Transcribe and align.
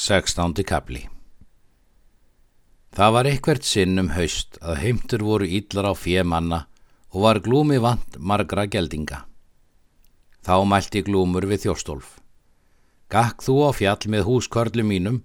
Sextándi 0.00 0.62
kapli 0.64 1.00
Það 2.96 3.10
var 3.14 3.26
eitthvert 3.28 3.66
sinn 3.68 4.00
um 4.00 4.06
haust 4.14 4.54
að 4.64 4.78
heimtur 4.80 5.20
voru 5.26 5.48
íllar 5.58 5.90
á 5.92 5.94
fjemanna 6.02 6.60
og 7.12 7.24
var 7.24 7.40
glúmi 7.44 7.76
vant 7.84 8.14
margra 8.16 8.64
geldinga. 8.74 9.18
Þá 10.40 10.54
mælti 10.70 11.02
glúmur 11.04 11.44
við 11.50 11.66
þjóstólf. 11.66 12.14
Gakk 13.12 13.44
þú 13.44 13.56
á 13.68 13.70
fjall 13.76 14.08
með 14.14 14.24
húskörlu 14.28 14.86
mínum 14.88 15.18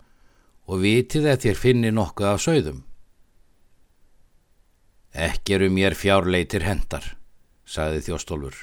og 0.68 0.84
vitið 0.84 1.30
að 1.32 1.46
þér 1.46 1.62
finni 1.62 1.92
nokkuð 1.96 2.28
af 2.34 2.44
sögðum. 2.44 2.82
Ekki 5.30 5.56
eru 5.56 5.70
mér 5.78 5.96
fjárleitir 5.96 6.68
hendar, 6.68 7.14
sagði 7.64 8.04
þjóstólfur. 8.10 8.60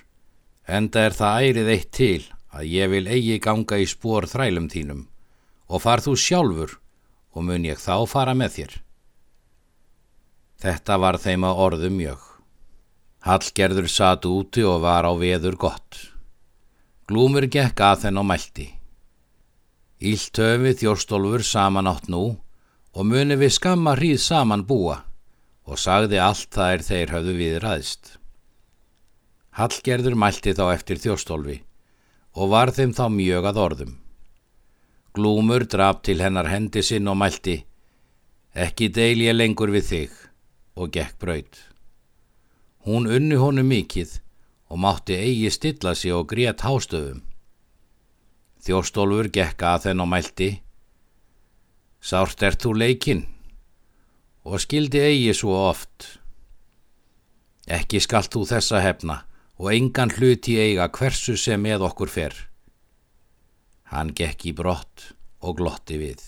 Enda 0.69 1.07
er 1.09 1.17
það 1.17 1.49
ærið 1.49 1.73
eitt 1.79 1.91
til 2.03 2.21
að 2.53 2.69
ég 2.75 2.93
vil 2.93 3.07
eigi 3.09 3.41
ganga 3.49 3.81
í 3.81 3.89
spór 3.89 4.29
þrælum 4.29 4.69
þínum 4.77 5.07
og 5.73 5.81
far 5.81 6.03
þú 6.05 6.15
sjálfur 6.21 6.77
og 7.33 7.47
mun 7.49 7.65
ég 7.65 7.81
þá 7.81 8.05
fara 8.09 8.35
með 8.37 8.57
þér. 8.59 8.75
Þetta 10.63 10.99
var 11.01 11.19
þeim 11.19 11.47
að 11.49 11.61
orðu 11.65 11.91
mjög. 11.91 12.21
Hallgerður 13.25 13.89
satt 13.91 14.27
úti 14.29 14.65
og 14.67 14.83
var 14.85 15.09
á 15.09 15.13
veður 15.17 15.57
gott. 15.57 15.99
Glúmur 17.09 17.49
gekk 17.51 17.81
að 17.83 18.05
þenn 18.05 18.21
og 18.21 18.29
mælti. 18.29 18.69
Ílt 20.03 20.39
höfum 20.39 20.67
við 20.67 20.81
þjórstólfur 20.83 21.45
saman 21.47 21.89
átt 21.91 22.11
nú 22.11 22.25
og 22.93 23.09
muni 23.09 23.39
við 23.41 23.55
skamma 23.57 23.95
hríð 23.97 24.21
saman 24.21 24.67
búa 24.69 25.01
og 25.63 25.79
sagði 25.79 26.19
allt 26.21 26.51
það 26.53 26.75
er 26.75 26.87
þeir 26.89 27.15
höfðu 27.17 27.35
við 27.39 27.59
ræðst. 27.63 28.05
Hallgerður 29.57 30.19
mælti 30.19 30.55
þá 30.59 30.65
eftir 30.75 31.01
þjórstólfi 31.01 31.59
og 32.35 32.53
var 32.53 32.75
þeim 32.75 32.95
þá 32.97 33.07
mjög 33.15 33.51
að 33.51 33.61
orðum. 33.67 34.02
Glúmur 35.13 35.67
draf 35.69 35.99
til 36.09 36.23
hennar 36.25 36.47
hendi 36.49 36.81
sinn 36.81 37.09
og 37.13 37.19
mælti, 37.21 37.59
ekki 38.57 38.87
deil 38.97 39.21
ég 39.21 39.35
lengur 39.37 39.69
við 39.75 39.85
þig, 39.91 40.13
og 40.81 40.93
gekk 40.95 41.19
braut. 41.21 41.59
Hún 42.89 43.05
unni 43.05 43.37
honu 43.37 43.61
mikið 43.61 44.15
og 44.73 44.81
mátti 44.81 45.19
eigi 45.21 45.51
stilla 45.53 45.93
sig 45.95 46.15
og 46.17 46.31
grét 46.33 46.65
hástöfum. 46.65 47.21
Þjóstólfur 48.65 49.29
gekk 49.37 49.65
að 49.69 49.83
þenn 49.85 50.01
og 50.01 50.09
mælti, 50.15 50.49
sárt 52.01 52.41
ert 52.49 52.65
þú 52.65 52.73
leikinn, 52.81 53.27
og 54.49 54.65
skildi 54.65 55.03
eigi 55.11 55.35
svo 55.37 55.59
oft. 55.67 56.07
Ekki 57.69 58.01
skalt 58.01 58.33
þú 58.33 58.47
þessa 58.49 58.81
hefna 58.81 59.19
og 59.61 59.75
engan 59.77 60.11
hluti 60.17 60.57
eiga 60.57 60.89
hversu 60.89 61.37
sem 61.37 61.61
með 61.61 61.85
okkur 61.91 62.09
fer. 62.09 62.33
Hann 63.93 64.15
gekk 64.17 64.47
í 64.49 64.55
brott 64.57 65.11
og 65.45 65.59
glotti 65.59 65.99
við. 66.01 66.23